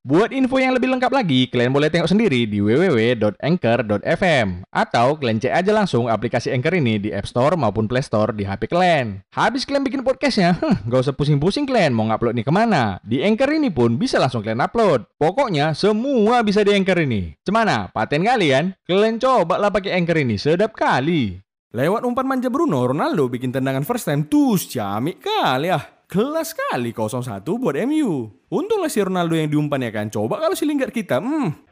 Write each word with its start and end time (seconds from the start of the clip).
Buat 0.00 0.32
info 0.32 0.56
yang 0.56 0.72
lebih 0.72 0.88
lengkap 0.96 1.12
lagi, 1.12 1.44
kalian 1.52 1.76
boleh 1.76 1.92
tengok 1.92 2.08
sendiri 2.08 2.48
di 2.48 2.64
www.anchor.fm 2.64 4.64
atau 4.72 5.20
kalian 5.20 5.36
cek 5.36 5.52
aja 5.52 5.76
langsung 5.76 6.08
aplikasi 6.08 6.48
Anchor 6.56 6.72
ini 6.72 6.96
di 6.96 7.12
App 7.12 7.28
Store 7.28 7.52
maupun 7.52 7.84
Play 7.84 8.00
Store 8.00 8.32
di 8.32 8.48
HP 8.48 8.72
kalian. 8.72 9.20
Habis 9.36 9.68
kalian 9.68 9.84
bikin 9.84 10.00
podcastnya, 10.00 10.56
huh, 10.56 10.80
gak 10.88 11.04
usah 11.04 11.12
pusing-pusing 11.12 11.68
kalian 11.68 11.92
mau 11.92 12.08
ngupload 12.08 12.32
nih 12.32 12.48
ke 12.48 12.48
mana. 12.48 12.96
Di 13.04 13.20
Anchor 13.20 13.52
ini 13.52 13.68
pun 13.68 14.00
bisa 14.00 14.16
langsung 14.16 14.40
kalian 14.40 14.64
upload. 14.64 15.04
Pokoknya 15.20 15.76
semua 15.76 16.40
bisa 16.40 16.64
di 16.64 16.72
Anchor 16.72 17.04
ini. 17.04 17.36
Cemana? 17.44 17.92
Paten 17.92 18.24
kalian? 18.24 18.72
Kalian 18.88 19.20
coba 19.20 19.60
lah 19.60 19.68
pakai 19.68 20.00
Anchor 20.00 20.16
ini, 20.16 20.40
sedap 20.40 20.72
kali. 20.72 21.36
Lewat 21.76 22.08
umpan 22.08 22.24
manja 22.24 22.48
Bruno, 22.48 22.88
Ronaldo 22.88 23.28
bikin 23.28 23.52
tendangan 23.52 23.84
first 23.84 24.08
time, 24.08 24.24
tuh 24.24 24.56
ciamik 24.56 25.20
kali 25.20 25.76
ah. 25.76 25.99
Kelas 26.10 26.58
kali 26.58 26.90
0-1 26.90 27.46
buat 27.46 27.78
MU. 27.86 28.34
Untunglah 28.50 28.90
si 28.90 28.98
Ronaldo 28.98 29.38
yang 29.38 29.46
diumpan 29.46 29.78
ya 29.78 29.94
kan. 29.94 30.10
Coba 30.10 30.42
kalau 30.42 30.58
si 30.58 30.66
Lingard 30.66 30.90
kita, 30.90 31.22
hmm, 31.22 31.70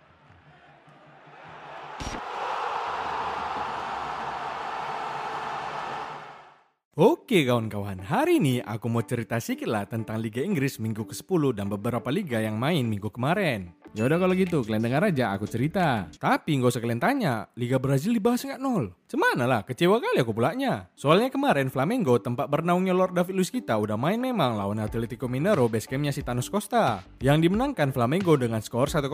Oke 6.99 7.47
kawan-kawan, 7.47 8.03
hari 8.03 8.43
ini 8.43 8.59
aku 8.59 8.91
mau 8.91 9.07
cerita 9.07 9.39
sedikit 9.39 9.71
lah 9.71 9.87
tentang 9.87 10.19
Liga 10.19 10.43
Inggris 10.43 10.83
minggu 10.83 11.07
ke-10 11.07 11.55
dan 11.55 11.71
beberapa 11.71 12.11
liga 12.11 12.43
yang 12.43 12.59
main 12.59 12.83
minggu 12.91 13.07
kemarin. 13.15 13.71
Ya 13.95 14.03
udah 14.03 14.19
kalau 14.19 14.35
gitu, 14.35 14.67
kalian 14.67 14.83
dengar 14.83 15.07
aja 15.07 15.31
aku 15.31 15.47
cerita. 15.47 16.11
Tapi 16.19 16.59
nggak 16.59 16.75
usah 16.75 16.83
kalian 16.83 16.99
tanya, 16.99 17.47
Liga 17.55 17.79
Brazil 17.79 18.19
dibahas 18.19 18.43
nggak 18.43 18.59
nol? 18.59 18.91
Cemana 19.09 19.49
lah, 19.49 19.65
kecewa 19.65 20.05
kali 20.05 20.21
aku 20.21 20.37
pulaknya. 20.37 20.93
Soalnya 20.93 21.33
kemarin 21.33 21.73
Flamengo, 21.73 22.21
tempat 22.21 22.45
bernaungnya 22.45 22.93
Lord 22.93 23.17
David 23.17 23.41
Luiz 23.41 23.49
kita, 23.49 23.81
udah 23.81 23.97
main 23.97 24.21
memang 24.21 24.53
lawan 24.53 24.77
Atletico 24.85 25.25
Mineiro 25.33 25.65
basecampnya 25.65 26.13
si 26.13 26.21
Thanos 26.21 26.53
Costa. 26.53 27.01
Yang 27.25 27.49
dimenangkan 27.49 27.89
Flamengo 27.89 28.37
dengan 28.37 28.61
skor 28.61 28.93
1-0. 28.93 29.09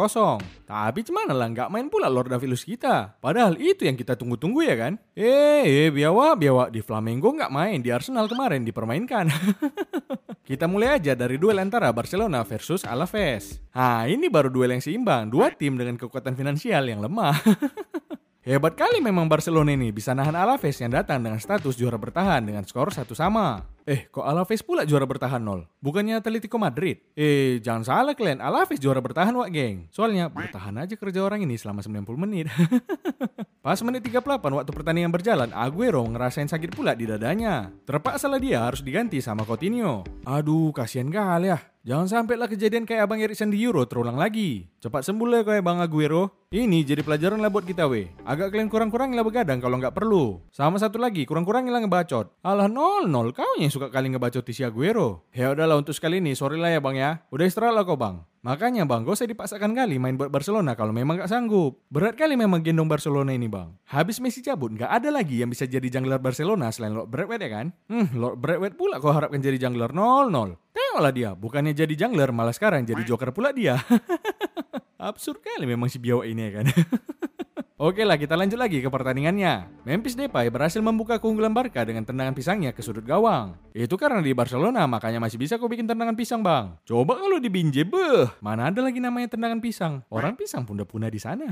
Tapi 0.67 1.01
cemana 1.07 1.31
lah, 1.31 1.47
nggak 1.47 1.71
main 1.71 1.87
pula 1.87 2.11
Lord 2.11 2.27
David 2.27 2.51
Luiz 2.51 2.67
kita. 2.67 3.15
Padahal 3.23 3.55
itu 3.55 3.87
yang 3.87 3.95
kita 3.95 4.19
tunggu-tunggu 4.19 4.67
ya 4.67 4.75
kan? 4.75 4.99
Eh, 5.15 5.63
eh, 5.63 5.91
biawa, 5.95 6.35
biawa. 6.35 6.75
Di 6.75 6.83
Flamengo 6.83 7.31
nggak 7.31 7.55
main, 7.55 7.79
di 7.79 7.95
Arsenal 7.95 8.27
kemarin 8.27 8.67
dipermainkan. 8.67 9.31
kita 10.51 10.67
mulai 10.67 10.99
aja 10.99 11.15
dari 11.15 11.39
duel 11.39 11.63
antara 11.63 11.95
Barcelona 11.95 12.43
versus 12.43 12.83
Alaves. 12.83 13.63
Nah, 13.71 14.11
ini 14.11 14.27
baru 14.27 14.51
duel 14.51 14.75
yang 14.75 14.83
seimbang. 14.83 15.31
Dua 15.31 15.55
tim 15.55 15.79
dengan 15.79 15.95
kekuatan 15.95 16.35
finansial 16.35 16.83
yang 16.83 16.99
lemah. 16.99 17.39
Hebat 18.45 18.77
kali 18.77 19.01
memang 19.01 19.25
Barcelona 19.25 19.73
ini 19.73 19.89
bisa 19.89 20.13
nahan 20.13 20.37
Alaves 20.37 20.77
yang 20.77 20.93
datang 20.93 21.25
dengan 21.25 21.41
status 21.41 21.81
juara 21.81 21.97
bertahan 21.97 22.45
dengan 22.45 22.61
skor 22.69 22.93
satu 22.93 23.17
sama. 23.17 23.65
Eh, 23.85 24.09
kok 24.09 24.25
Alaves 24.25 24.65
pula 24.65 24.89
juara 24.89 25.05
bertahan 25.05 25.45
nol? 25.45 25.69
Bukannya 25.85 26.17
Atletico 26.17 26.57
Madrid? 26.57 27.05
Eh, 27.13 27.61
jangan 27.61 27.85
salah 27.85 28.17
kalian, 28.17 28.41
Alaves 28.41 28.81
juara 28.81 29.05
bertahan 29.05 29.37
wak 29.37 29.53
geng. 29.53 29.93
Soalnya 29.93 30.33
bertahan 30.33 30.73
aja 30.81 30.97
kerja 30.97 31.21
orang 31.21 31.45
ini 31.45 31.61
selama 31.61 31.85
90 31.85 32.17
menit. 32.17 32.49
Pas 33.65 33.77
menit 33.85 34.01
38 34.05 34.41
waktu 34.41 34.73
pertandingan 34.73 35.13
berjalan, 35.13 35.53
Aguero 35.53 36.01
ngerasain 36.05 36.49
sakit 36.49 36.73
pula 36.73 36.97
di 36.97 37.05
dadanya. 37.09 37.73
Terpaksa 37.85 38.29
lah 38.29 38.41
dia 38.41 38.65
harus 38.65 38.81
diganti 38.81 39.21
sama 39.21 39.45
Coutinho. 39.45 40.05
Aduh, 40.25 40.73
kasihan 40.73 41.13
kali 41.13 41.53
ya. 41.53 41.61
Jangan 41.85 42.09
sampai 42.09 42.41
lah 42.41 42.49
kejadian 42.49 42.89
kayak 42.89 43.05
Abang 43.05 43.21
Erikson 43.21 43.53
di 43.53 43.61
Euro 43.61 43.85
terulang 43.85 44.17
lagi. 44.17 44.73
Cepat 44.81 45.05
sembuh 45.05 45.29
lah 45.29 45.41
kayak 45.45 45.61
Bang 45.61 45.85
Aguero. 45.85 46.49
Ini 46.49 46.81
jadi 46.81 47.05
pelajaran 47.05 47.45
lah 47.45 47.53
buat 47.53 47.69
kita 47.69 47.85
weh. 47.85 48.09
Agak 48.25 48.57
kalian 48.57 48.73
kurang-kurang 48.73 49.13
lah 49.13 49.21
begadang 49.21 49.61
kalau 49.61 49.77
nggak 49.77 49.93
perlu. 49.93 50.41
Sama 50.49 50.81
satu 50.81 50.97
lagi, 50.97 51.29
kurang-kurang 51.29 51.69
lah 51.69 51.85
ngebacot. 51.85 52.41
Alah 52.41 52.73
nol 52.73 53.05
nol, 53.05 53.37
kau 53.37 53.61
yang 53.61 53.69
suka 53.75 53.91
kali 53.91 54.15
ngebacot 54.15 54.47
si 54.55 54.63
Aguero. 54.63 55.27
Ya 55.35 55.51
udahlah 55.51 55.75
untuk 55.83 55.91
sekali 55.91 56.23
ini, 56.23 56.39
sorry 56.39 56.63
lah 56.63 56.71
ya 56.71 56.79
bang 56.79 56.95
ya. 56.95 57.11
Udah 57.35 57.43
istirahat 57.43 57.75
lah 57.75 57.83
kau 57.83 57.99
bang. 57.99 58.23
Makanya 58.47 58.85
bang, 58.87 59.03
gak 59.03 59.17
usah 59.19 59.27
dipaksakan 59.27 59.75
kali 59.75 59.97
main 59.99 60.15
buat 60.15 60.31
Barcelona 60.31 60.77
kalau 60.79 60.95
memang 60.95 61.19
gak 61.19 61.33
sanggup. 61.33 61.83
Berat 61.91 62.15
kali 62.15 62.39
memang 62.39 62.63
gendong 62.63 62.87
Barcelona 62.87 63.35
ini 63.35 63.51
bang. 63.51 63.75
Habis 63.91 64.23
Messi 64.23 64.45
cabut, 64.45 64.71
gak 64.77 64.93
ada 64.93 65.11
lagi 65.11 65.41
yang 65.43 65.51
bisa 65.51 65.67
jadi 65.67 65.89
jungler 65.89 66.21
Barcelona 66.21 66.71
selain 66.71 66.95
Lord 66.95 67.09
Bradway 67.09 67.41
ya 67.41 67.51
kan? 67.51 67.67
Hmm, 67.89 68.13
Lord 68.15 68.39
Bradway 68.39 68.71
pula 68.77 69.01
kau 69.01 69.11
harapkan 69.11 69.41
jadi 69.41 69.57
jungler 69.57 69.91
0-0. 69.91 70.31
Tengoklah 70.71 71.13
dia, 71.17 71.33
bukannya 71.33 71.73
jadi 71.73 71.95
jungler 71.97 72.31
malah 72.37 72.53
sekarang 72.53 72.85
jadi 72.85 73.01
joker 73.03 73.33
pula 73.33 73.51
dia. 73.51 73.81
Absurd 75.01 75.41
kali 75.41 75.65
memang 75.65 75.89
si 75.89 75.97
biawak 75.97 76.29
ini 76.29 76.49
ya 76.49 76.51
kan. 76.61 76.67
Oke 77.85 78.01
lah 78.01 78.17
kita 78.17 78.33
lanjut 78.33 78.57
lagi 78.57 78.81
ke 78.81 78.89
pertandingannya. 78.89 79.85
Memphis 79.85 80.17
Depay 80.17 80.49
berhasil 80.49 80.81
membuka 80.81 81.21
keunggulan 81.21 81.53
Barca 81.53 81.85
dengan 81.85 82.01
tendangan 82.01 82.33
pisangnya 82.33 82.73
ke 82.73 82.81
sudut 82.81 83.05
gawang. 83.05 83.61
Itu 83.77 84.01
karena 84.01 84.25
di 84.25 84.33
Barcelona 84.33 84.89
makanya 84.89 85.21
masih 85.21 85.37
bisa 85.37 85.61
kau 85.61 85.69
bikin 85.69 85.85
tendangan 85.85 86.17
pisang 86.17 86.41
bang. 86.41 86.81
Coba 86.89 87.21
kalau 87.21 87.37
di 87.37 87.53
Binje 87.53 87.85
beh, 87.85 88.41
mana 88.41 88.73
ada 88.73 88.81
lagi 88.81 89.05
namanya 89.05 89.37
tendangan 89.37 89.61
pisang. 89.61 90.01
Orang 90.09 90.33
pisang 90.33 90.65
pun 90.65 90.81
udah 90.81 90.89
punah 90.89 91.13
di 91.13 91.21
sana. 91.21 91.45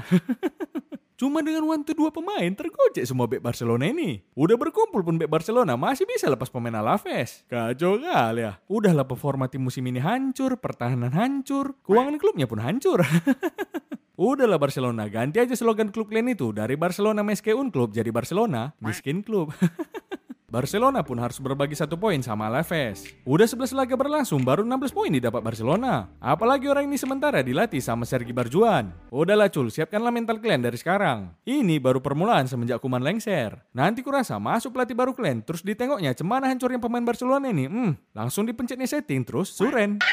Cuma 1.21 1.45
dengan 1.45 1.69
one 1.69 1.85
to 1.85 1.93
dua 1.93 2.09
pemain 2.09 2.49
tergocek 2.49 3.05
semua 3.05 3.29
back 3.29 3.45
Barcelona 3.45 3.93
ini. 3.93 4.25
Udah 4.33 4.57
berkumpul 4.57 5.05
pun 5.05 5.21
back 5.21 5.29
Barcelona 5.29 5.77
masih 5.77 6.09
bisa 6.09 6.33
lepas 6.33 6.49
pemain 6.49 6.81
Alaves. 6.81 7.45
Kacau 7.45 8.01
kali 8.01 8.41
ya. 8.41 8.57
Udahlah 8.73 9.05
performa 9.05 9.53
tim 9.53 9.61
musim 9.61 9.85
ini 9.85 10.01
hancur, 10.01 10.57
pertahanan 10.57 11.13
hancur, 11.13 11.77
keuangan 11.85 12.17
klubnya 12.17 12.49
pun 12.49 12.57
hancur. 12.65 13.05
Udahlah 14.13 14.61
Barcelona, 14.61 15.09
ganti 15.09 15.41
aja 15.41 15.57
slogan 15.57 15.89
klub 15.89 16.13
kalian 16.13 16.37
itu 16.37 16.53
dari 16.53 16.77
Barcelona 16.77 17.25
Meskeun 17.25 17.73
Club 17.73 17.97
jadi 17.97 18.13
Barcelona 18.13 18.77
Miskin 18.77 19.25
Club. 19.25 19.49
Barcelona 20.53 21.01
pun 21.01 21.17
harus 21.17 21.41
berbagi 21.41 21.73
satu 21.73 21.97
poin 21.97 22.21
sama 22.21 22.53
Alaves. 22.53 23.09
Udah 23.25 23.49
11 23.49 23.73
laga 23.73 23.97
berlangsung, 23.97 24.45
baru 24.45 24.61
16 24.69 24.93
poin 24.93 25.09
didapat 25.09 25.41
Barcelona. 25.41 26.13
Apalagi 26.21 26.69
orang 26.69 26.93
ini 26.93 27.01
sementara 27.01 27.41
dilatih 27.41 27.81
sama 27.81 28.05
Sergi 28.05 28.37
Barjuan. 28.37 28.93
Udahlah 29.09 29.49
cul, 29.49 29.73
siapkanlah 29.73 30.13
mental 30.13 30.45
kalian 30.45 30.61
dari 30.61 30.77
sekarang. 30.77 31.33
Ini 31.49 31.81
baru 31.81 32.05
permulaan 32.05 32.53
semenjak 32.53 32.85
kuman 32.85 33.01
lengser. 33.01 33.65
Nanti 33.73 34.05
kurasa 34.05 34.37
masuk 34.37 34.77
pelatih 34.77 34.93
baru 34.93 35.17
kalian, 35.17 35.41
terus 35.41 35.65
ditengoknya 35.65 36.13
cemana 36.13 36.53
hancurnya 36.53 36.77
pemain 36.77 37.01
Barcelona 37.01 37.49
ini. 37.49 37.65
Hmm, 37.65 37.97
langsung 38.13 38.45
dipencetnya 38.45 38.85
setting, 38.85 39.25
terus 39.25 39.57
suren. 39.57 40.05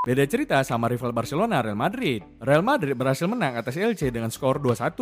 Beda 0.00 0.24
cerita 0.24 0.56
sama 0.64 0.88
rival 0.88 1.12
Barcelona 1.12 1.60
Real 1.60 1.76
Madrid. 1.76 2.24
Real 2.40 2.64
Madrid 2.64 2.96
berhasil 2.96 3.28
menang 3.28 3.52
atas 3.52 3.76
LC 3.76 4.08
dengan 4.08 4.32
skor 4.32 4.56
2-1. 4.56 4.96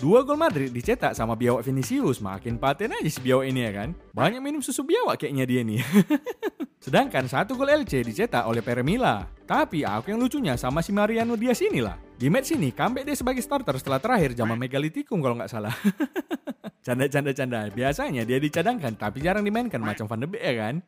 Dua 0.00 0.24
gol 0.24 0.40
Madrid 0.40 0.72
dicetak 0.72 1.12
sama 1.12 1.36
biawak 1.36 1.68
Vinicius. 1.68 2.24
Makin 2.24 2.56
paten 2.56 2.96
aja 2.96 3.04
si 3.12 3.20
biawak 3.20 3.44
ini 3.44 3.68
ya 3.68 3.76
kan. 3.76 3.92
Banyak 4.16 4.40
minum 4.40 4.64
susu 4.64 4.88
biawak 4.88 5.20
kayaknya 5.20 5.44
dia 5.44 5.60
nih. 5.60 5.84
Sedangkan 6.88 7.28
satu 7.28 7.60
gol 7.60 7.68
LC 7.68 8.00
dicetak 8.00 8.48
oleh 8.48 8.64
Peremila. 8.64 9.28
Tapi 9.44 9.84
aku 9.84 10.16
yang 10.16 10.20
lucunya 10.24 10.56
sama 10.56 10.80
si 10.80 10.96
Mariano 10.96 11.36
Diaz 11.36 11.60
inilah. 11.60 12.00
Di 12.16 12.32
match 12.32 12.56
ini 12.56 12.72
comeback 12.72 13.04
dia 13.04 13.20
sebagai 13.20 13.44
starter 13.44 13.76
setelah 13.76 14.00
terakhir 14.00 14.32
zaman 14.32 14.56
Megalitikum 14.56 15.20
kalau 15.20 15.36
nggak 15.36 15.52
salah. 15.52 15.76
Canda-canda 16.88 17.36
canda. 17.36 17.68
Biasanya 17.68 18.24
dia 18.24 18.40
dicadangkan 18.40 18.96
tapi 18.96 19.20
jarang 19.20 19.44
dimainkan 19.44 19.76
macam 19.76 20.08
Van 20.08 20.24
de 20.24 20.24
Beek 20.24 20.40
ya 20.40 20.54
kan? 20.56 20.80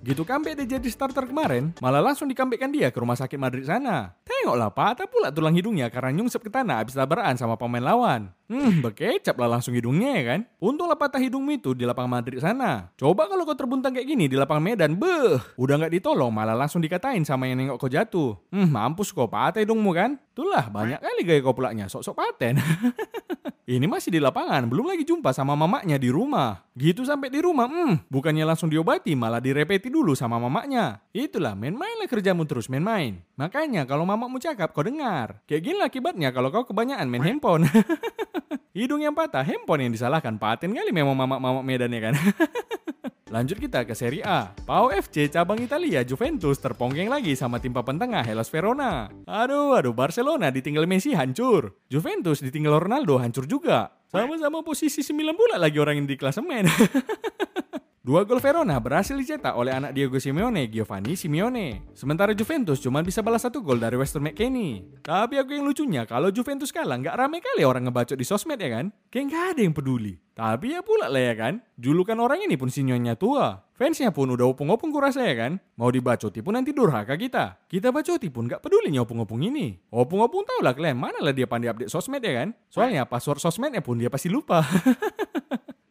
Gitu 0.00 0.24
comeback 0.24 0.56
dia 0.64 0.80
jadi 0.80 0.88
starter 0.88 1.28
kemarin, 1.28 1.76
malah 1.84 2.00
langsung 2.00 2.24
dikambekkan 2.32 2.72
dia 2.72 2.88
ke 2.88 2.96
rumah 2.96 3.12
sakit 3.12 3.36
Madrid 3.36 3.68
sana. 3.68 4.16
Tengoklah 4.24 4.72
patah 4.72 5.04
pula 5.04 5.28
tulang 5.28 5.52
hidungnya 5.52 5.92
karena 5.92 6.16
nyungsep 6.16 6.40
ke 6.40 6.48
tanah 6.48 6.80
habis 6.80 6.96
tabrakan 6.96 7.36
sama 7.36 7.60
pemain 7.60 7.84
lawan. 7.84 8.32
Hmm, 8.48 8.80
bekecap 8.80 9.36
lah 9.36 9.56
langsung 9.56 9.76
hidungnya 9.76 10.16
ya 10.16 10.22
kan? 10.32 10.40
Untunglah 10.60 10.96
patah 10.96 11.20
hidung 11.20 11.44
itu 11.52 11.76
di 11.76 11.84
lapangan 11.84 12.20
Madrid 12.20 12.40
sana. 12.40 12.92
Coba 12.96 13.28
kalau 13.28 13.44
kau 13.44 13.56
terbuntang 13.56 13.92
kayak 13.92 14.08
gini 14.08 14.24
di 14.28 14.36
lapangan 14.40 14.64
Medan, 14.64 14.96
beh, 14.96 15.60
udah 15.60 15.74
nggak 15.76 15.92
ditolong 16.00 16.32
malah 16.32 16.56
langsung 16.56 16.80
dikatain 16.80 17.24
sama 17.28 17.48
yang 17.48 17.60
nengok 17.60 17.76
kau 17.80 17.92
jatuh. 17.92 18.36
Hmm, 18.48 18.72
mampus 18.72 19.12
kau 19.12 19.28
patah 19.28 19.60
hidungmu 19.60 19.92
kan? 19.92 20.16
Itulah 20.32 20.72
banyak 20.72 21.04
kali 21.04 21.20
gaya 21.28 21.40
kau 21.44 21.52
pulaknya, 21.52 21.92
sok-sok 21.92 22.16
paten. 22.16 22.56
Ini 23.64 23.88
masih 23.88 24.12
di 24.12 24.20
lapangan, 24.20 24.68
belum 24.68 24.92
lagi 24.92 25.08
jumpa 25.08 25.32
sama 25.32 25.56
mamaknya 25.56 25.96
di 25.96 26.12
rumah. 26.12 26.68
Gitu 26.76 27.00
sampai 27.00 27.32
di 27.32 27.40
rumah, 27.40 27.64
hmm, 27.64 28.12
bukannya 28.12 28.44
langsung 28.44 28.68
diobati, 28.68 29.16
malah 29.16 29.40
direpeti 29.40 29.88
dulu 29.88 30.12
sama 30.12 30.36
mamaknya. 30.36 31.00
Itulah, 31.16 31.56
main-mainlah 31.56 32.04
kerjamu 32.04 32.44
terus, 32.44 32.68
main-main. 32.68 33.24
Makanya 33.40 33.88
kalau 33.88 34.04
mamakmu 34.04 34.36
cakap, 34.36 34.76
kau 34.76 34.84
dengar. 34.84 35.40
Kayak 35.48 35.62
gini 35.64 35.80
akibatnya 35.80 36.28
kalau 36.28 36.52
kau 36.52 36.68
kebanyakan 36.68 37.08
main 37.08 37.24
handphone. 37.24 37.64
Hidung 38.76 39.00
yang 39.00 39.16
patah, 39.16 39.40
handphone 39.40 39.88
yang 39.88 39.92
disalahkan. 39.96 40.36
Paten 40.36 40.76
kali 40.76 40.92
memang 40.92 41.16
mamak-mamak 41.16 41.64
Medan 41.64 41.88
ya 41.88 42.12
kan. 42.12 42.14
Lanjut 43.34 43.58
kita 43.58 43.82
ke 43.82 43.98
Serie 43.98 44.22
A. 44.22 44.54
Pau 44.62 44.94
FC 44.94 45.26
cabang 45.26 45.58
Italia 45.58 46.06
Juventus 46.06 46.54
terponggeng 46.62 47.10
lagi 47.10 47.34
sama 47.34 47.58
tim 47.58 47.74
papan 47.74 47.98
tengah 47.98 48.22
Hellas 48.22 48.46
Verona. 48.46 49.10
Aduh, 49.26 49.74
aduh 49.74 49.90
Barcelona 49.90 50.54
ditinggal 50.54 50.86
Messi 50.86 51.18
hancur. 51.18 51.74
Juventus 51.90 52.38
ditinggal 52.38 52.78
Ronaldo 52.86 53.18
hancur 53.18 53.50
juga. 53.50 53.90
Sama-sama 54.06 54.62
posisi 54.62 55.02
9 55.02 55.34
bulan 55.34 55.58
lagi 55.58 55.82
orang 55.82 55.98
yang 55.98 56.06
di 56.06 56.14
klasemen. 56.14 56.70
Dua 58.04 58.20
gol 58.28 58.36
Verona 58.36 58.76
berhasil 58.84 59.16
dicetak 59.16 59.56
oleh 59.56 59.72
anak 59.72 59.96
Diego 59.96 60.20
Simeone, 60.20 60.68
Giovanni 60.68 61.16
Simeone. 61.16 61.88
Sementara 61.96 62.36
Juventus 62.36 62.76
cuma 62.76 63.00
bisa 63.00 63.24
balas 63.24 63.48
satu 63.48 63.64
gol 63.64 63.80
dari 63.80 63.96
Weston 63.96 64.28
McKennie. 64.28 65.00
Tapi 65.00 65.40
aku 65.40 65.56
yang 65.56 65.64
lucunya, 65.64 66.04
kalau 66.04 66.28
Juventus 66.28 66.68
kalah 66.68 67.00
nggak 67.00 67.16
rame 67.16 67.40
kali 67.40 67.64
orang 67.64 67.88
ngebacot 67.88 68.20
di 68.20 68.28
sosmed 68.28 68.60
ya 68.60 68.76
kan? 68.76 68.92
Kayak 69.08 69.24
nggak 69.32 69.44
ada 69.56 69.60
yang 69.64 69.72
peduli. 69.72 70.20
Tapi 70.36 70.76
ya 70.76 70.84
pula 70.84 71.08
lah 71.08 71.32
ya 71.32 71.32
kan, 71.32 71.64
julukan 71.80 72.20
orang 72.20 72.44
ini 72.44 72.60
pun 72.60 72.68
sinyonya 72.68 73.16
tua. 73.16 73.64
Fansnya 73.72 74.12
pun 74.12 74.28
udah 74.30 74.52
opung-opung 74.52 74.92
kurasa 74.92 75.24
ya 75.24 75.34
kan? 75.40 75.56
Mau 75.80 75.88
dibacoti 75.88 76.44
pun 76.44 76.60
nanti 76.60 76.76
durhaka 76.76 77.16
kita. 77.16 77.64
Kita 77.64 77.88
bacoti 77.88 78.28
pun 78.28 78.44
nggak 78.52 78.60
peduli 78.60 78.92
nih 78.92 79.00
opung-opung 79.00 79.40
ini. 79.40 79.80
Opung-opung 79.88 80.44
tau 80.44 80.60
lah 80.60 80.76
kalian, 80.76 81.00
mana 81.00 81.24
lah 81.24 81.32
dia 81.32 81.48
pandai 81.48 81.72
update 81.72 81.88
sosmed 81.88 82.20
ya 82.20 82.36
kan? 82.36 82.52
Soalnya 82.68 83.08
password 83.08 83.40
sosmednya 83.40 83.80
pun 83.80 83.96
dia 83.96 84.12
pasti 84.12 84.28
lupa. 84.28 84.60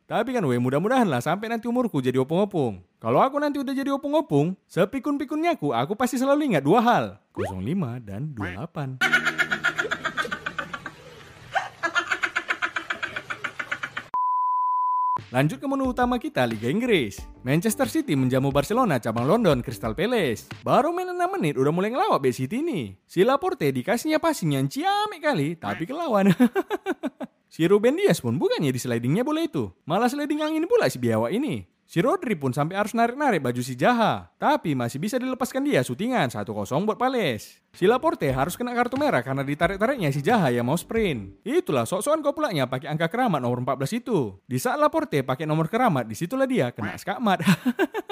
Tapi 0.03 0.35
kan 0.35 0.43
weh 0.43 0.59
mudah-mudahan 0.59 1.07
lah 1.07 1.23
sampai 1.23 1.47
nanti 1.47 1.63
umurku 1.71 2.03
jadi 2.03 2.19
opung-opung. 2.19 2.83
Kalau 2.99 3.23
aku 3.23 3.39
nanti 3.39 3.55
udah 3.63 3.71
jadi 3.71 3.87
opung-opung, 3.95 4.51
sepikun-pikunnya 4.67 5.55
aku, 5.55 5.71
aku 5.71 5.95
pasti 5.95 6.19
selalu 6.19 6.51
ingat 6.51 6.63
dua 6.67 6.83
hal. 6.83 7.05
05 7.39 8.03
dan 8.03 8.35
28. 8.35 8.99
Lanjut 15.33 15.57
ke 15.57 15.65
menu 15.65 15.89
utama 15.89 16.21
kita 16.21 16.45
Liga 16.45 16.69
Inggris. 16.69 17.17
Manchester 17.41 17.89
City 17.89 18.13
menjamu 18.13 18.53
Barcelona 18.53 19.01
cabang 19.01 19.25
London 19.25 19.65
Crystal 19.65 19.97
Palace. 19.97 20.45
Baru 20.61 20.93
main 20.93 21.09
6 21.09 21.17
menit 21.39 21.57
udah 21.57 21.73
mulai 21.73 21.89
ngelawak 21.89 22.21
B 22.21 22.29
City 22.29 22.61
nih. 22.61 22.93
Si 23.09 23.25
Laporte 23.25 23.71
dikasihnya 23.73 24.21
passing 24.21 24.53
yang 24.53 24.69
ciamik 24.69 25.25
kali, 25.25 25.57
tapi 25.57 25.89
kelawan. 25.89 26.29
si 27.53 27.69
Ruben 27.69 27.93
Dias 27.93 28.17
pun 28.17 28.41
bukannya 28.41 28.73
di 28.73 28.81
slidingnya 28.81 29.21
bola 29.21 29.45
itu. 29.45 29.69
Malah 29.85 30.09
sliding 30.09 30.41
angin 30.41 30.65
pula 30.65 30.89
si 30.89 30.97
biawak 30.97 31.29
ini. 31.29 31.69
Si 31.93 32.01
Rodri 32.01 32.33
pun 32.33 32.49
sampai 32.49 32.73
harus 32.73 32.97
narik-narik 32.97 33.37
baju 33.37 33.61
si 33.61 33.77
Jaha. 33.77 34.33
Tapi 34.41 34.73
masih 34.73 34.97
bisa 34.97 35.21
dilepaskan 35.21 35.61
dia 35.61 35.85
syutingan 35.85 36.25
1-0 36.25 36.49
buat 36.89 36.97
Pales. 36.97 37.61
Si 37.69 37.85
Laporte 37.85 38.25
harus 38.33 38.57
kena 38.57 38.73
kartu 38.73 38.97
merah 38.97 39.21
karena 39.21 39.45
ditarik-tariknya 39.45 40.09
si 40.09 40.25
Jaha 40.25 40.49
yang 40.49 40.65
mau 40.65 40.73
sprint. 40.73 41.45
Itulah 41.45 41.85
sok-sokan 41.85 42.25
kau 42.25 42.33
pulanya 42.33 42.65
pakai 42.65 42.89
angka 42.89 43.13
keramat 43.13 43.37
nomor 43.37 43.61
14 43.61 44.01
itu. 44.01 44.33
Di 44.49 44.57
saat 44.57 44.81
Laporte 44.81 45.21
pakai 45.21 45.45
nomor 45.45 45.69
keramat, 45.69 46.09
di 46.09 46.17
situlah 46.17 46.49
dia 46.49 46.73
kena 46.73 46.97
skakmat. 46.97 47.45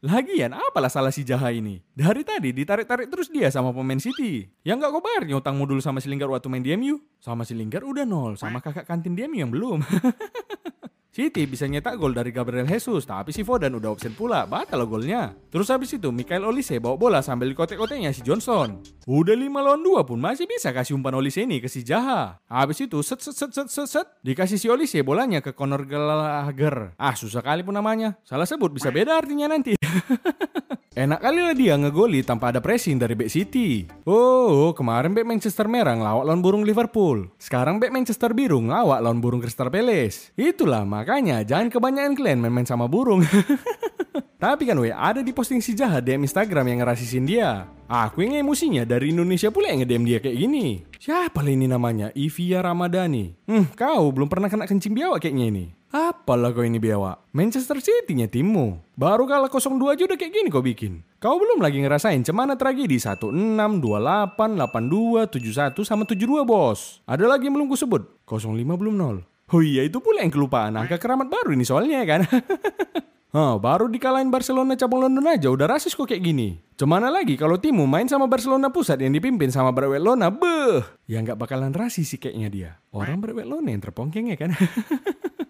Lagian 0.00 0.56
apalah 0.56 0.88
salah 0.88 1.12
si 1.12 1.28
Jaha 1.28 1.52
ini? 1.52 1.84
Dari 1.92 2.24
tadi 2.24 2.56
ditarik-tarik 2.56 3.12
terus 3.12 3.28
dia 3.28 3.52
sama 3.52 3.68
pemain 3.68 4.00
City. 4.00 4.48
Yang 4.64 4.88
gak 4.88 4.90
kau 4.96 5.02
bayarnya 5.04 5.36
utangmu 5.36 5.68
dulu 5.68 5.80
sama 5.84 6.00
si 6.00 6.08
Lingard 6.08 6.32
waktu 6.32 6.48
main 6.48 6.64
di 6.64 6.72
MU. 6.72 6.96
Sama 7.20 7.44
si 7.44 7.52
Lingard 7.52 7.84
udah 7.84 8.08
nol, 8.08 8.32
sama 8.40 8.64
kakak 8.64 8.88
kantin 8.88 9.12
di 9.12 9.28
MU 9.28 9.36
yang 9.44 9.52
belum. 9.52 9.84
City 11.10 11.42
bisa 11.42 11.66
nyetak 11.66 11.98
gol 11.98 12.14
dari 12.14 12.30
Gabriel 12.30 12.70
Jesus, 12.70 13.02
tapi 13.02 13.34
si 13.34 13.42
Foden 13.42 13.74
udah 13.74 13.90
option 13.90 14.14
pula, 14.14 14.46
batal 14.46 14.86
golnya. 14.86 15.34
Terus 15.50 15.66
habis 15.66 15.90
itu 15.90 16.14
Michael 16.14 16.46
Olise 16.46 16.78
bawa 16.78 16.94
bola 16.94 17.18
sambil 17.18 17.50
dikotek-koteknya 17.50 18.14
si 18.14 18.22
Johnson. 18.22 18.78
Udah 19.10 19.34
5 19.34 19.50
lawan 19.50 19.82
2 19.82 20.06
pun 20.06 20.22
masih 20.22 20.46
bisa 20.46 20.70
kasih 20.70 20.94
umpan 20.94 21.18
Olise 21.18 21.42
ini 21.42 21.58
ke 21.58 21.66
si 21.66 21.82
Jaha. 21.82 22.38
Habis 22.46 22.86
itu 22.86 23.02
set 23.02 23.18
set 23.18 23.34
set 23.34 23.50
set 23.50 23.66
set 23.66 23.88
set 23.90 24.06
dikasih 24.22 24.54
si 24.54 24.70
Olise 24.70 25.02
bolanya 25.02 25.42
ke 25.42 25.50
Conor 25.50 25.82
Gallagher. 25.82 26.94
Ah 26.94 27.18
susah 27.18 27.42
kali 27.42 27.66
pun 27.66 27.74
namanya. 27.74 28.14
Salah 28.22 28.46
sebut 28.46 28.70
bisa 28.70 28.94
beda 28.94 29.18
artinya 29.18 29.50
nanti. 29.50 29.74
Enak 30.90 31.22
kali 31.22 31.38
lah 31.38 31.54
dia 31.54 31.78
ngegoli 31.78 32.26
tanpa 32.26 32.50
ada 32.50 32.58
pressing 32.58 32.98
dari 32.98 33.14
back 33.14 33.30
City. 33.30 33.86
Oh, 34.10 34.74
kemarin 34.74 35.14
back 35.14 35.22
Manchester 35.22 35.70
Merah 35.70 35.94
ngelawak 35.94 36.26
lawan 36.26 36.42
burung 36.42 36.66
Liverpool. 36.66 37.30
Sekarang 37.38 37.78
back 37.78 37.94
Manchester 37.94 38.34
Biru 38.34 38.58
ngelawak 38.58 38.98
lawan 38.98 39.22
burung 39.22 39.38
Crystal 39.38 39.70
Palace. 39.70 40.34
Itulah 40.34 40.82
makanya 40.82 41.46
jangan 41.46 41.70
kebanyakan 41.70 42.18
kalian 42.18 42.42
main-main 42.42 42.66
sama 42.66 42.90
burung. 42.90 43.22
Tapi 44.40 44.64
kan 44.64 44.80
weh, 44.80 44.88
ada 44.88 45.20
di 45.20 45.36
posting 45.36 45.60
si 45.60 45.76
jahat 45.76 46.00
DM 46.00 46.24
Instagram 46.24 46.64
yang 46.72 46.80
ngerasisin 46.80 47.28
dia. 47.28 47.68
Aku 47.84 48.24
yang 48.24 48.40
emosinya 48.40 48.88
dari 48.88 49.12
Indonesia 49.12 49.52
pula 49.52 49.68
yang 49.68 49.84
nge-DM 49.84 50.04
dia 50.08 50.18
kayak 50.24 50.32
gini. 50.40 50.80
Siapa 50.96 51.44
lah 51.44 51.52
ini 51.52 51.68
namanya? 51.68 52.08
Ivia 52.16 52.64
Ramadhani. 52.64 53.36
Hmm, 53.44 53.68
kau 53.76 54.08
belum 54.08 54.32
pernah 54.32 54.48
kena 54.48 54.64
kencing 54.64 54.96
biawak 54.96 55.20
kayaknya 55.20 55.44
ini. 55.52 55.64
Apalah 55.92 56.56
kau 56.56 56.64
ini 56.64 56.80
biawak? 56.80 57.28
Manchester 57.36 57.84
City-nya 57.84 58.32
timmu. 58.32 58.80
Baru 58.96 59.28
kalah 59.28 59.52
0-2 59.52 59.76
aja 59.92 60.08
udah 60.08 60.16
kayak 60.16 60.32
gini 60.32 60.48
kau 60.48 60.64
bikin. 60.64 61.04
Kau 61.20 61.36
belum 61.36 61.60
lagi 61.60 61.76
ngerasain 61.84 62.24
cemana 62.24 62.56
tragedi 62.56 62.96
16, 62.96 63.28
28, 63.28 64.56
82, 64.56 65.28
71, 65.76 65.84
sama 65.84 66.08
72 66.08 66.48
bos. 66.48 67.04
Ada 67.04 67.28
lagi 67.28 67.52
yang 67.52 67.60
belum 67.60 67.76
sebut. 67.76 68.08
05 68.24 68.56
belum 68.56 68.96
nol. 68.96 69.20
Oh 69.52 69.60
iya 69.60 69.84
itu 69.84 70.00
pula 70.00 70.24
yang 70.24 70.32
kelupaan. 70.32 70.80
Angka 70.80 70.96
keramat 70.96 71.28
baru 71.28 71.52
ini 71.52 71.68
soalnya 71.68 72.00
kan. 72.08 72.24
Hah, 73.30 73.62
baru 73.62 73.86
dikalahin 73.86 74.26
Barcelona 74.26 74.74
cabang 74.74 75.06
London 75.06 75.22
aja 75.30 75.54
udah 75.54 75.70
rasis 75.70 75.94
kok 75.94 76.10
kayak 76.10 76.18
gini. 76.26 76.58
Cemana 76.74 77.14
lagi 77.14 77.38
kalau 77.38 77.62
timu 77.62 77.86
main 77.86 78.10
sama 78.10 78.26
Barcelona 78.26 78.74
pusat 78.74 78.98
yang 78.98 79.14
dipimpin 79.14 79.54
sama 79.54 79.70
Barcelona, 79.70 80.34
beh, 80.34 80.82
ya 81.06 81.22
nggak 81.22 81.38
bakalan 81.38 81.70
rasis 81.70 82.10
sih 82.10 82.18
kayaknya 82.18 82.48
dia. 82.50 82.70
Orang 82.90 83.22
Barcelona 83.22 83.70
yang 83.70 83.82
terpongkeng 83.86 84.34
ya 84.34 84.36
kan. 84.40 84.50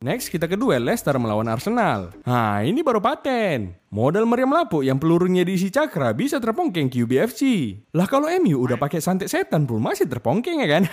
Next 0.00 0.32
kita 0.32 0.48
kedua 0.48 0.80
Leicester 0.80 1.12
melawan 1.20 1.44
Arsenal. 1.44 2.16
Nah 2.24 2.64
ini 2.64 2.80
baru 2.80 3.04
paten. 3.04 3.76
Modal 3.92 4.24
meriam 4.24 4.48
lapuk 4.48 4.80
yang 4.80 4.96
pelurunya 4.96 5.44
diisi 5.44 5.68
cakra 5.68 6.16
bisa 6.16 6.40
terpongkeng 6.40 6.88
QBFC. 6.88 7.42
Lah 7.92 8.08
kalau 8.08 8.32
MU 8.40 8.64
udah 8.64 8.80
pakai 8.80 9.04
santet 9.04 9.28
setan 9.28 9.68
pun 9.68 9.76
masih 9.76 10.08
terpongkeng 10.08 10.64
ya 10.64 10.68
kan? 10.72 10.88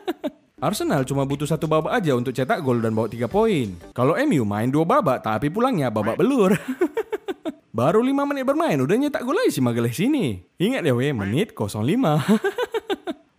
Arsenal 0.68 1.00
cuma 1.08 1.24
butuh 1.24 1.48
satu 1.48 1.64
babak 1.64 1.96
aja 1.96 2.12
untuk 2.12 2.36
cetak 2.36 2.60
gol 2.60 2.84
dan 2.84 2.92
bawa 2.92 3.08
3 3.08 3.24
poin. 3.24 3.72
Kalau 3.96 4.20
MU 4.28 4.44
main 4.44 4.68
dua 4.68 4.84
babak 4.84 5.24
tapi 5.24 5.48
pulangnya 5.48 5.88
babak 5.88 6.20
belur. 6.20 6.52
Baru 7.72 8.04
5 8.04 8.12
menit 8.28 8.44
bermain 8.44 8.76
udah 8.76 9.00
nyetak 9.00 9.24
gol 9.24 9.32
lagi 9.32 9.48
si 9.48 9.64
Magalhaes 9.64 9.96
sini. 9.96 10.44
Ingat 10.60 10.84
ya 10.84 10.92
weh, 10.92 11.16
menit 11.16 11.56
05. 11.56 11.72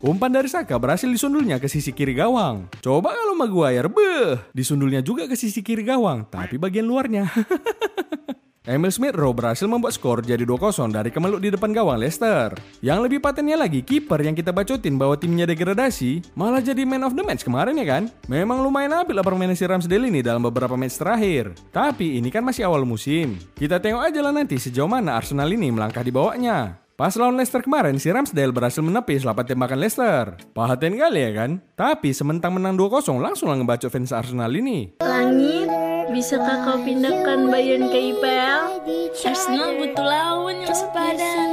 Umpan 0.04 0.36
dari 0.36 0.52
Saka 0.52 0.76
berhasil 0.76 1.08
disundulnya 1.08 1.64
ke 1.64 1.72
sisi 1.72 1.96
kiri 1.96 2.12
gawang. 2.12 2.68
Coba 2.84 3.16
kalau 3.16 3.40
Maguire, 3.40 3.88
beh, 3.88 4.52
disundulnya 4.52 5.00
juga 5.00 5.32
ke 5.32 5.40
sisi 5.40 5.64
kiri 5.64 5.88
gawang, 5.88 6.28
tapi 6.28 6.60
bagian 6.60 6.84
luarnya. 6.84 7.24
Emil 8.68 8.92
Smith 8.92 9.16
Rowe 9.16 9.32
berhasil 9.32 9.64
membuat 9.64 9.96
skor 9.96 10.20
jadi 10.20 10.44
2-0 10.44 10.92
dari 10.92 11.08
kemeluk 11.08 11.40
di 11.40 11.56
depan 11.56 11.72
gawang 11.72 12.04
Leicester. 12.04 12.52
Yang 12.84 13.00
lebih 13.08 13.20
patennya 13.24 13.56
lagi, 13.56 13.80
kiper 13.80 14.20
yang 14.20 14.36
kita 14.36 14.52
bacotin 14.52 15.00
bahwa 15.00 15.16
timnya 15.16 15.48
degradasi, 15.48 16.36
malah 16.36 16.60
jadi 16.60 16.84
man 16.84 17.08
of 17.08 17.16
the 17.16 17.24
match 17.24 17.48
kemarin 17.48 17.80
ya 17.80 17.88
kan? 17.88 18.04
Memang 18.28 18.60
lumayan 18.60 19.08
apik 19.08 19.16
lah 19.16 19.24
permainan 19.24 19.56
si 19.56 19.64
Ramsdale 19.64 20.12
ini 20.12 20.20
dalam 20.20 20.44
beberapa 20.44 20.76
match 20.76 21.00
terakhir. 21.00 21.56
Tapi 21.72 22.20
ini 22.20 22.28
kan 22.28 22.44
masih 22.44 22.68
awal 22.68 22.84
musim. 22.84 23.40
Kita 23.56 23.80
tengok 23.80 24.04
aja 24.04 24.20
lah 24.20 24.36
nanti 24.36 24.60
sejauh 24.60 24.88
mana 24.88 25.16
Arsenal 25.16 25.48
ini 25.48 25.72
melangkah 25.72 26.04
di 26.04 26.12
bawahnya. 26.12 26.83
Pas 26.94 27.10
lawan 27.18 27.34
Leicester 27.34 27.66
kemarin, 27.66 27.98
si 27.98 28.06
Ramsdale 28.14 28.54
berhasil 28.54 28.86
menepis 28.86 29.26
8 29.26 29.50
tembakan 29.50 29.82
Leicester. 29.82 30.38
Pahatin 30.54 30.94
kali 30.94 31.26
ya 31.26 31.32
kan? 31.34 31.58
Tapi 31.74 32.14
sementang 32.14 32.54
menang 32.54 32.78
2-0 32.78 33.18
langsung 33.18 33.50
lah 33.50 33.58
ngebacot 33.58 33.90
fans 33.90 34.14
Arsenal 34.14 34.54
ini. 34.54 35.02
Langit 35.02 35.74
Bisakah 36.14 36.68
kau 36.68 36.78
pindahkan 36.86 37.50
Bayern 37.50 37.90
ke 37.90 38.14
IPL? 38.14 38.86
Arsenal 39.26 39.82
butuh 39.82 40.06
lawan 40.06 40.62
yang 40.62 40.76
sepadan. 40.76 41.50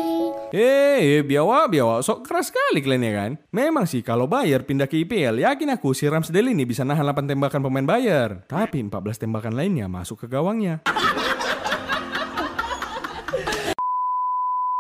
Eh, 0.53 1.25
biawa, 1.25 1.71
biawa, 1.71 2.05
sok 2.05 2.29
keras 2.29 2.53
sekali 2.53 2.85
kalian 2.85 3.07
ya 3.07 3.13
kan? 3.15 3.31
Memang 3.55 3.89
sih 3.89 4.05
kalau 4.05 4.29
Bayer 4.29 4.61
pindah 4.67 4.91
ke 4.91 5.01
IPL, 5.07 5.41
yakin 5.41 5.73
aku 5.73 5.97
si 5.97 6.05
Ramsdale 6.05 6.53
ini 6.53 6.69
bisa 6.69 6.85
nahan 6.85 7.07
8 7.09 7.31
tembakan 7.31 7.65
pemain 7.65 7.87
Bayer. 7.89 8.45
Tapi 8.45 8.85
14 8.85 9.25
tembakan 9.25 9.57
lainnya 9.57 9.89
masuk 9.89 10.21
ke 10.21 10.27
gawangnya. 10.29 10.85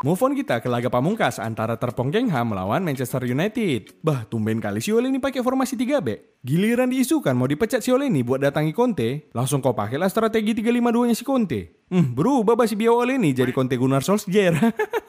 Move 0.00 0.16
on 0.24 0.32
kita 0.32 0.64
ke 0.64 0.68
laga 0.72 0.88
pamungkas 0.88 1.36
antara 1.36 1.76
Terpongkengham 1.76 2.56
melawan 2.56 2.80
Manchester 2.80 3.20
United. 3.20 4.00
Bah, 4.00 4.24
tumben 4.24 4.56
kali 4.56 4.80
si 4.80 4.96
Ole 4.96 5.12
ini 5.12 5.20
pakai 5.20 5.44
formasi 5.44 5.76
3 5.76 6.00
back. 6.00 6.40
Giliran 6.40 6.88
diisukan 6.88 7.36
mau 7.36 7.44
dipecat 7.44 7.84
si 7.84 7.92
Ole 7.92 8.08
ini 8.08 8.24
buat 8.24 8.40
datangi 8.40 8.72
Conte, 8.72 9.28
langsung 9.36 9.60
kau 9.60 9.76
pakailah 9.76 10.08
strategi 10.08 10.56
352-nya 10.56 11.12
si 11.12 11.20
Conte. 11.20 11.84
Hmm, 11.92 12.16
berubah 12.16 12.56
bah 12.56 12.64
si 12.64 12.80
Bio 12.80 12.96
Ole 12.96 13.20
ini 13.20 13.36
jadi 13.36 13.52
Conte 13.52 13.76
Gunnar 13.76 14.00
Solskjaer. 14.00 14.56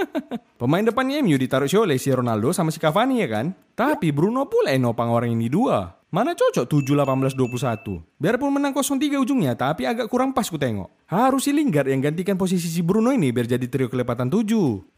Pemain 0.59 0.83
depannya 0.83 1.23
MU 1.23 1.39
ditaruh 1.39 1.71
si 1.71 1.79
Ole, 1.79 1.95
si 1.95 2.11
Ronaldo 2.11 2.51
sama 2.51 2.67
si 2.67 2.83
Cavani 2.83 3.23
ya 3.23 3.31
kan? 3.31 3.55
Tapi 3.71 4.11
Bruno 4.11 4.51
pula 4.51 4.75
yang 4.75 4.91
nopang 4.91 5.07
orang 5.07 5.31
ini 5.31 5.47
dua. 5.47 6.00
Mana 6.11 6.35
cocok 6.35 6.67
7-18-21. 6.67 8.03
Biarpun 8.19 8.51
menang 8.51 8.75
0-3 8.75 9.15
ujungnya, 9.15 9.55
tapi 9.55 9.87
agak 9.87 10.11
kurang 10.11 10.35
pas 10.35 10.43
ku 10.43 10.59
tengok. 10.59 10.91
Harus 11.07 11.47
si 11.47 11.55
Lingard 11.55 11.87
yang 11.87 12.03
gantikan 12.03 12.35
posisi 12.35 12.67
si 12.67 12.83
Bruno 12.83 13.15
ini 13.15 13.31
biar 13.31 13.47
jadi 13.47 13.63
trio 13.71 13.87
kelepatan 13.87 14.27
7. 14.27 14.43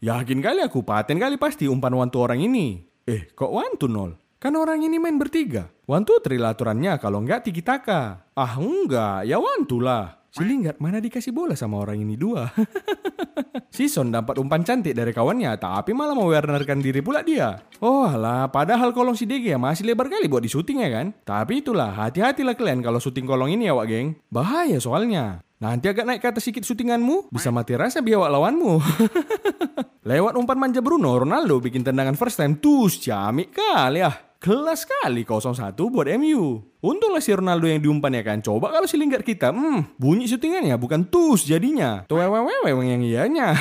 Yakin 0.02 0.38
kali 0.42 0.66
aku, 0.66 0.82
paten 0.82 1.22
kali 1.22 1.38
pasti 1.38 1.70
umpan 1.70 1.94
wantu 1.94 2.18
orang 2.18 2.42
ini. 2.42 2.82
Eh, 3.06 3.30
kok 3.30 3.46
wantu 3.46 3.86
nol? 3.86 4.18
Kan 4.44 4.60
orang 4.60 4.84
ini 4.84 5.00
main 5.00 5.16
bertiga. 5.16 5.72
Wantu 5.88 6.20
aturannya 6.20 7.00
kalau 7.00 7.24
enggak 7.24 7.48
tiki 7.48 7.64
taka. 7.64 8.28
Ah 8.36 8.60
enggak, 8.60 9.24
ya 9.24 9.40
wantu 9.40 9.80
lah. 9.80 10.20
Si 10.28 10.44
mana 10.84 11.00
dikasih 11.00 11.32
bola 11.32 11.56
sama 11.56 11.80
orang 11.80 12.04
ini 12.04 12.12
dua. 12.12 12.52
si 13.72 13.88
Son 13.88 14.12
dapat 14.12 14.36
umpan 14.36 14.60
cantik 14.60 14.92
dari 14.92 15.16
kawannya, 15.16 15.56
tapi 15.56 15.96
malah 15.96 16.12
mau 16.12 16.28
Wernerkan 16.28 16.84
diri 16.84 17.00
pula 17.00 17.24
dia. 17.24 17.56
Oh 17.80 18.04
lah, 18.04 18.52
padahal 18.52 18.92
kolong 18.92 19.16
si 19.16 19.24
DG 19.24 19.56
masih 19.56 19.88
lebar 19.88 20.12
kali 20.12 20.28
buat 20.28 20.44
di 20.44 20.52
syuting 20.52 20.84
ya 20.84 20.92
kan? 20.92 21.16
Tapi 21.24 21.64
itulah, 21.64 21.96
hati-hatilah 21.96 22.52
kalian 22.52 22.84
kalau 22.84 23.00
syuting 23.00 23.24
kolong 23.24 23.48
ini 23.48 23.72
ya 23.72 23.72
wak 23.72 23.88
geng. 23.88 24.12
Bahaya 24.28 24.76
soalnya. 24.76 25.40
Nanti 25.56 25.88
agak 25.88 26.04
naik 26.04 26.20
ke 26.20 26.28
atas 26.28 26.44
sedikit 26.44 26.68
syutinganmu, 26.68 27.32
bisa 27.32 27.48
mati 27.48 27.80
rasa 27.80 28.04
biawak 28.04 28.28
lawanmu. 28.28 28.76
Lewat 30.10 30.36
umpan 30.36 30.60
manja 30.60 30.84
Bruno, 30.84 31.16
Ronaldo 31.16 31.64
bikin 31.64 31.80
tendangan 31.80 32.12
first 32.12 32.36
time, 32.36 32.60
tus 32.60 33.00
ciamik 33.00 33.56
kali 33.56 34.04
ah. 34.04 34.33
Kelas 34.44 34.84
sekali 34.84 35.24
0-1 35.24 35.72
buat 35.72 36.04
MU. 36.20 36.60
Untunglah 36.84 37.24
si 37.24 37.32
Ronaldo 37.32 37.64
yang 37.64 37.80
diumpan 37.80 38.12
ya 38.12 38.20
kan. 38.20 38.44
Coba 38.44 38.68
kalau 38.76 38.84
si 38.84 39.00
Lingard 39.00 39.24
kita, 39.24 39.48
hmm, 39.48 39.96
bunyi 39.96 40.28
syutingannya 40.28 40.76
bukan 40.76 41.08
tus 41.08 41.48
jadinya. 41.48 42.04
Tuh 42.04 42.20
wewe 42.20 42.84
yang 42.84 43.00
ianya. 43.00 43.56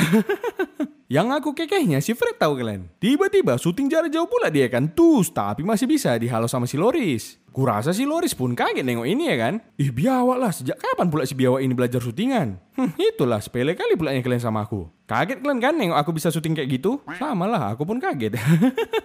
Yang 1.13 1.27
aku 1.29 1.49
kekehnya 1.53 2.01
si 2.01 2.17
Fred 2.17 2.41
tahu 2.41 2.57
kalian. 2.57 2.89
Tiba-tiba 2.97 3.53
syuting 3.61 3.85
jarak 3.85 4.09
jauh 4.09 4.25
pula 4.25 4.49
dia 4.49 4.65
kan 4.65 4.89
tus, 4.89 5.29
tapi 5.29 5.61
masih 5.61 5.85
bisa 5.85 6.09
dihalau 6.17 6.49
sama 6.49 6.65
si 6.65 6.73
Loris. 6.73 7.37
Kurasa 7.53 7.93
si 7.93 8.01
Loris 8.10 8.33
pun 8.33 8.57
kaget 8.57 8.81
nengok 8.81 9.05
ini 9.05 9.29
ya 9.29 9.38
kan. 9.38 9.62
Ih 9.77 9.93
biawak 9.93 10.41
lah, 10.41 10.50
sejak 10.50 10.74
kapan 10.74 11.13
pula 11.13 11.22
si 11.22 11.38
biawak 11.38 11.62
ini 11.62 11.77
belajar 11.77 12.01
syutingan? 12.01 12.57
Hmm, 12.74 12.89
itulah 12.98 13.38
sepele 13.38 13.77
kali 13.77 13.93
pula 13.93 14.10
yang 14.10 14.25
kalian 14.25 14.41
sama 14.41 14.65
aku. 14.65 14.89
Kaget 15.05 15.38
kalian 15.38 15.62
kan 15.62 15.77
nengok 15.77 16.01
aku 16.01 16.17
bisa 16.17 16.33
syuting 16.33 16.57
kayak 16.57 16.81
gitu? 16.81 16.98
Sama 17.13 17.45
lah, 17.45 17.77
aku 17.77 17.86
pun 17.86 18.01
kaget. 18.01 18.33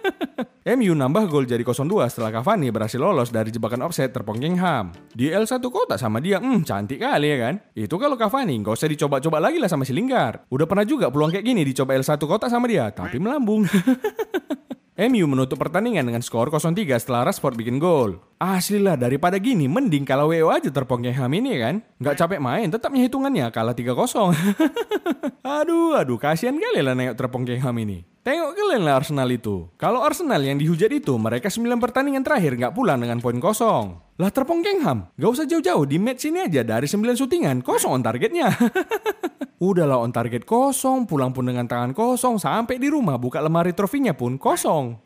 MU 0.81 0.97
nambah 0.97 1.29
gol 1.29 1.45
jadi 1.45 1.61
0-2 1.61 2.09
setelah 2.09 2.41
Cavani 2.41 2.73
berhasil 2.73 2.97
lolos 2.97 3.29
dari 3.29 3.53
jebakan 3.53 3.85
offset 3.85 4.09
terpongkengham. 4.09 4.97
Di 5.13 5.29
L1 5.29 5.61
kota 5.69 6.01
sama 6.01 6.17
dia, 6.17 6.41
hmm 6.41 6.65
cantik 6.65 7.05
kali 7.05 7.29
ya 7.29 7.37
kan? 7.37 7.61
Itu 7.77 8.01
kalau 8.01 8.17
Cavani, 8.17 8.57
nggak 8.65 8.73
usah 8.73 8.89
dicoba-coba 8.89 9.37
lagi 9.37 9.61
lah 9.61 9.69
sama 9.69 9.85
si 9.85 9.93
Lingard. 9.93 10.49
Udah 10.49 10.65
pernah 10.65 10.89
juga 10.89 11.13
peluang 11.13 11.29
kayak 11.29 11.45
gini 11.45 11.61
dicoba 11.61 11.93
L1 11.93 12.17
kota 12.17 12.49
sama 12.49 12.65
dia, 12.65 12.89
tapi 12.89 13.21
melambung. 13.21 13.69
MU 14.99 15.31
menutup 15.31 15.55
pertandingan 15.55 16.03
dengan 16.03 16.19
skor 16.19 16.51
0-3 16.51 16.75
setelah 16.99 17.31
Rashford 17.31 17.55
bikin 17.55 17.79
gol. 17.79 18.19
Asli 18.35 18.83
lah, 18.83 18.99
daripada 18.99 19.39
gini, 19.39 19.63
mending 19.63 20.03
kalau 20.03 20.27
WO 20.27 20.51
aja 20.51 20.67
terpongkengham 20.67 21.31
ini 21.39 21.55
ya 21.55 21.59
kan. 21.71 21.75
Nggak 22.03 22.15
capek 22.19 22.39
main, 22.43 22.67
tetapnya 22.67 23.07
hitungannya 23.07 23.47
kalah 23.47 23.71
3-0. 23.71 23.95
aduh, 25.55 25.95
aduh, 25.95 26.19
kasihan 26.19 26.59
kali 26.59 26.83
lah 26.83 26.99
nengok 26.99 27.15
terpongkengham 27.15 27.71
ini. 27.79 28.03
Tengok 28.27 28.51
kalian 28.51 28.83
lah 28.83 28.99
Arsenal 28.99 29.31
itu. 29.31 29.71
Kalau 29.79 30.03
Arsenal 30.03 30.43
yang 30.43 30.59
dihujat 30.59 30.91
itu, 30.91 31.15
mereka 31.15 31.47
9 31.47 31.79
pertandingan 31.79 32.19
terakhir 32.19 32.59
nggak 32.59 32.75
pulang 32.75 32.99
dengan 32.99 33.23
poin 33.23 33.39
kosong. 33.39 34.03
Lah 34.19 34.27
terpongkengham, 34.35 35.15
gak 35.15 35.31
usah 35.31 35.47
jauh-jauh, 35.47 35.87
di 35.87 35.95
match 35.95 36.27
ini 36.27 36.43
aja 36.43 36.59
dari 36.59 36.91
9 36.91 37.15
syutingan, 37.15 37.63
kosong 37.63 37.95
on 37.95 38.03
targetnya. 38.03 38.51
Udahlah 39.59 39.99
on 39.99 40.15
target 40.15 40.47
kosong, 40.47 41.03
pulang 41.03 41.35
pun 41.35 41.43
dengan 41.43 41.67
tangan 41.67 41.91
kosong, 41.91 42.39
sampai 42.39 42.79
di 42.79 42.87
rumah 42.87 43.19
buka 43.19 43.43
lemari 43.43 43.75
trofinya 43.75 44.15
pun 44.15 44.39
kosong. 44.39 45.03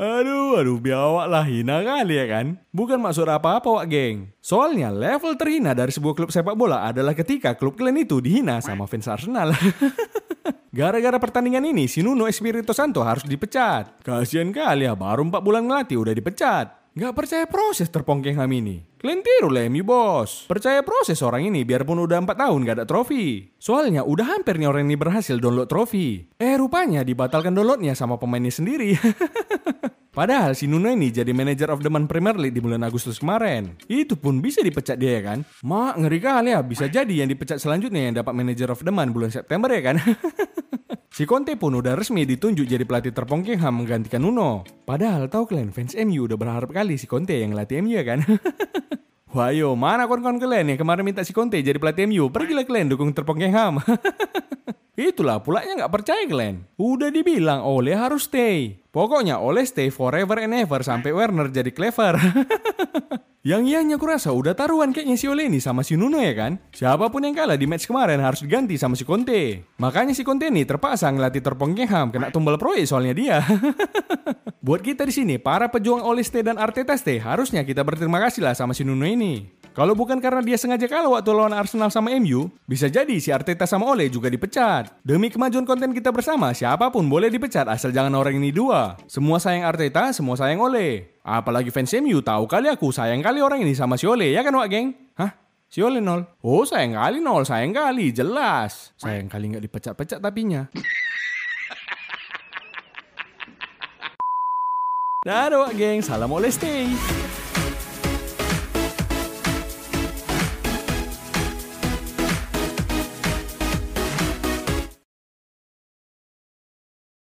Aduh, 0.00 0.56
aduh, 0.56 0.80
biawak 0.80 1.28
lah 1.28 1.44
hina 1.44 1.84
kali 1.84 2.16
ya 2.16 2.24
kan? 2.24 2.56
Bukan 2.72 2.96
maksud 3.04 3.28
apa-apa 3.28 3.68
wak 3.68 3.86
geng. 3.92 4.32
Soalnya 4.40 4.88
level 4.88 5.36
terhina 5.36 5.76
dari 5.76 5.92
sebuah 5.92 6.16
klub 6.16 6.32
sepak 6.32 6.56
bola 6.56 6.88
adalah 6.88 7.12
ketika 7.12 7.52
klub 7.52 7.76
kalian 7.76 8.08
itu 8.08 8.16
dihina 8.16 8.64
sama 8.64 8.88
fans 8.88 9.12
Arsenal. 9.12 9.52
Gara-gara 10.72 11.20
pertandingan 11.20 11.68
ini, 11.68 11.84
si 11.84 12.00
Nuno 12.00 12.24
Espirito 12.24 12.72
Santo 12.72 13.04
harus 13.04 13.28
dipecat. 13.28 14.00
Kasian 14.00 14.56
kali 14.56 14.88
ya, 14.88 14.96
baru 14.96 15.20
4 15.28 15.36
bulan 15.44 15.68
ngelatih 15.68 16.00
udah 16.00 16.16
dipecat. 16.16 16.96
Gak 16.96 17.12
percaya 17.12 17.44
proses 17.44 17.92
terpongkengham 17.92 18.48
ini. 18.48 18.89
Kalian 19.00 19.24
tiru 19.24 19.48
MU 19.72 19.80
bos. 19.80 20.44
Percaya 20.44 20.84
proses 20.84 21.24
orang 21.24 21.48
ini 21.48 21.64
biarpun 21.64 22.04
udah 22.04 22.20
4 22.20 22.36
tahun 22.36 22.68
gak 22.68 22.76
ada 22.76 22.84
trofi. 22.84 23.48
Soalnya 23.56 24.04
udah 24.04 24.36
hampir 24.36 24.60
nih 24.60 24.68
orang 24.68 24.84
ini 24.84 25.00
berhasil 25.00 25.40
download 25.40 25.72
trofi. 25.72 26.28
Eh 26.36 26.60
rupanya 26.60 27.00
dibatalkan 27.00 27.56
downloadnya 27.56 27.96
sama 27.96 28.20
pemainnya 28.20 28.52
sendiri. 28.52 28.92
Padahal 30.20 30.52
si 30.52 30.68
Nuno 30.68 30.92
ini 30.92 31.08
jadi 31.08 31.32
manager 31.32 31.72
of 31.72 31.80
the 31.80 31.88
month 31.88 32.12
Premier 32.12 32.36
League 32.36 32.52
di 32.52 32.60
bulan 32.60 32.84
Agustus 32.84 33.16
kemarin. 33.16 33.72
Itu 33.88 34.20
pun 34.20 34.44
bisa 34.44 34.60
dipecat 34.60 35.00
dia 35.00 35.16
ya 35.16 35.32
kan? 35.32 35.48
Mak 35.64 35.96
ngeri 35.96 36.20
kali 36.20 36.52
ya, 36.52 36.60
bisa 36.60 36.84
jadi 36.84 37.24
yang 37.24 37.32
dipecat 37.32 37.56
selanjutnya 37.56 38.12
yang 38.12 38.20
dapat 38.20 38.36
manager 38.36 38.68
of 38.68 38.84
the 38.84 38.92
month 38.92 39.16
bulan 39.16 39.32
September 39.32 39.72
ya 39.72 39.80
kan? 39.80 39.96
Si 41.10 41.26
Conte 41.26 41.58
pun 41.58 41.74
udah 41.74 41.98
resmi 41.98 42.22
ditunjuk 42.22 42.70
jadi 42.70 42.86
pelatih 42.86 43.10
terpongkengham 43.10 43.82
menggantikan 43.82 44.22
Nuno. 44.22 44.62
Padahal 44.86 45.26
tahu 45.26 45.50
kalian 45.50 45.74
fans 45.74 45.98
MU 45.98 46.30
udah 46.30 46.38
berharap 46.38 46.70
kali 46.70 46.94
si 47.02 47.10
Conte 47.10 47.34
yang 47.34 47.50
ngelatih 47.50 47.82
MU 47.82 47.98
ya 47.98 48.06
kan? 48.06 48.22
Wah 49.34 49.50
yo, 49.50 49.74
mana 49.74 50.06
kawan-kawan 50.06 50.38
kalian 50.38 50.70
yang 50.70 50.78
kemarin 50.78 51.02
minta 51.02 51.26
si 51.26 51.34
Conte 51.34 51.58
jadi 51.58 51.82
pelatih 51.82 52.06
MU? 52.06 52.30
Pergilah 52.30 52.62
kalian 52.62 52.94
dukung 52.94 53.10
terpongkengham. 53.10 53.82
Itulah 55.10 55.42
pulanya 55.42 55.82
nggak 55.82 55.92
percaya 55.98 56.22
kalian. 56.30 56.62
Udah 56.78 57.10
dibilang 57.10 57.66
Ole 57.66 57.90
harus 57.90 58.30
stay. 58.30 58.78
Pokoknya 58.94 59.42
Ole 59.42 59.66
stay 59.66 59.90
forever 59.90 60.38
and 60.38 60.54
ever 60.62 60.78
sampai 60.86 61.10
Werner 61.10 61.50
jadi 61.50 61.74
clever. 61.74 62.22
Yang 63.40 63.72
ianya 63.72 63.96
kurasa 63.96 64.36
udah 64.36 64.52
taruhan 64.52 64.92
kayaknya 64.92 65.16
si 65.16 65.24
Ole 65.24 65.48
ini 65.48 65.64
sama 65.64 65.80
si 65.80 65.96
Nuno 65.96 66.20
ya 66.20 66.36
kan? 66.36 66.60
Siapa 66.76 67.08
pun 67.08 67.24
yang 67.24 67.32
kalah 67.32 67.56
di 67.56 67.64
match 67.64 67.88
kemarin 67.88 68.20
harus 68.20 68.44
diganti 68.44 68.76
sama 68.76 68.92
si 69.00 69.08
Conte. 69.08 69.64
Makanya 69.80 70.12
si 70.12 70.28
Conte 70.28 70.52
ini 70.52 70.68
terpaksa 70.68 71.08
ngelatih 71.08 71.40
terpongkengham 71.40 72.12
kena 72.12 72.28
tumbal 72.28 72.60
proyek 72.60 72.84
soalnya 72.84 73.16
dia. 73.16 73.40
Buat 74.60 74.84
kita 74.84 75.08
di 75.08 75.14
sini, 75.16 75.40
para 75.40 75.72
pejuang 75.72 76.04
Ole 76.04 76.20
Ste 76.20 76.44
dan 76.44 76.60
Arteta 76.60 76.92
Ste, 76.92 77.16
harusnya 77.16 77.64
kita 77.64 77.80
berterima 77.80 78.20
kasih 78.20 78.44
lah 78.44 78.52
sama 78.52 78.76
si 78.76 78.84
Nuno 78.84 79.08
ini. 79.08 79.48
Kalau 79.72 79.96
bukan 79.96 80.20
karena 80.20 80.44
dia 80.44 80.60
sengaja 80.60 80.84
kalah 80.84 81.08
waktu 81.08 81.32
lawan 81.32 81.56
Arsenal 81.56 81.88
sama 81.88 82.12
MU, 82.20 82.52
bisa 82.68 82.84
jadi 82.92 83.16
si 83.16 83.32
Arteta 83.32 83.64
sama 83.64 83.88
Ole 83.88 84.12
juga 84.12 84.28
dipecat. 84.28 85.00
Demi 85.00 85.32
kemajuan 85.32 85.64
konten 85.64 85.96
kita 85.96 86.12
bersama, 86.12 86.52
siapa 86.52 86.92
pun 86.92 87.08
boleh 87.08 87.32
dipecat 87.32 87.72
asal 87.72 87.88
jangan 87.88 88.12
orang 88.20 88.36
ini 88.36 88.52
dua. 88.52 89.00
Semua 89.08 89.40
sayang 89.40 89.64
Arteta, 89.64 90.12
semua 90.12 90.36
sayang 90.36 90.60
Ole. 90.60 91.16
Apalagi 91.24 91.72
fans 91.72 91.96
MU 91.96 92.20
tahu 92.20 92.44
kali 92.44 92.68
aku 92.68 92.92
sayang 92.92 93.24
kali 93.24 93.40
orang 93.40 93.64
ini 93.64 93.72
sama 93.72 93.96
si 93.96 94.04
Ole, 94.04 94.28
ya 94.28 94.44
kan 94.44 94.52
Wak 94.52 94.68
Geng? 94.68 94.92
Hah? 95.16 95.40
Si 95.72 95.80
Ole 95.80 96.04
nol? 96.04 96.28
Oh 96.44 96.68
sayang 96.68 97.00
kali 97.00 97.24
nol, 97.24 97.48
sayang 97.48 97.72
kali, 97.72 98.12
jelas. 98.12 98.92
Sayang 99.00 99.32
kali 99.32 99.56
nggak 99.56 99.64
dipecat-pecat 99.64 100.20
tapinya. 100.20 100.68
Dadah 105.30 105.62
Wak 105.62 105.78
Geng, 105.78 106.02
salam 106.02 106.34
Ole 106.34 106.50
stay. 106.50 106.90